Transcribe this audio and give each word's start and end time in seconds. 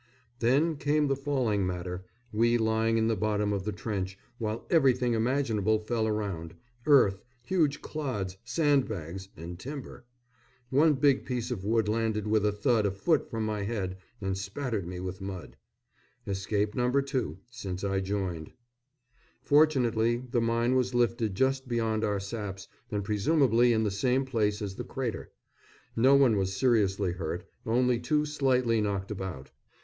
Then 0.39 0.77
came 0.77 1.05
the 1.05 1.15
falling 1.15 1.63
matter, 1.63 2.05
we 2.33 2.57
lying 2.57 2.97
in 2.97 3.05
the 3.07 3.15
bottom 3.15 3.53
of 3.53 3.65
the 3.65 3.71
trench, 3.71 4.17
while 4.39 4.65
everything 4.71 5.13
imaginable 5.13 5.77
fell 5.77 6.07
around 6.07 6.55
earth 6.87 7.21
huge 7.43 7.83
clods 7.83 8.35
sandbags 8.43 9.29
and 9.37 9.59
timber. 9.59 10.05
One 10.71 10.95
big 10.95 11.23
piece 11.23 11.51
of 11.51 11.63
wood 11.63 11.87
landed 11.87 12.25
with 12.25 12.47
a 12.47 12.51
thud 12.51 12.87
a 12.87 12.91
foot 12.91 13.29
from 13.29 13.45
my 13.45 13.61
head 13.61 13.95
and 14.19 14.35
spattered 14.35 14.87
me 14.87 14.99
with 14.99 15.21
mud. 15.21 15.55
Escape 16.25 16.73
No. 16.73 16.89
2 16.89 17.37
since 17.51 17.83
I 17.83 17.99
joined. 17.99 18.53
Fortunately 19.43 20.17
the 20.31 20.41
mine 20.41 20.73
was 20.73 20.95
lifted 20.95 21.35
just 21.35 21.67
beyond 21.67 22.03
our 22.03 22.19
saps, 22.19 22.67
and 22.89 23.03
presumably 23.03 23.71
in 23.71 23.83
the 23.83 23.91
same 23.91 24.25
place 24.25 24.63
as 24.63 24.73
the 24.77 24.83
crater. 24.83 25.29
No 25.95 26.15
one 26.15 26.37
was 26.37 26.57
seriously 26.57 27.11
hurt 27.11 27.45
only 27.67 27.99
two 27.99 28.25
slightly 28.25 28.81
knocked 28.81 29.11
about. 29.11 29.51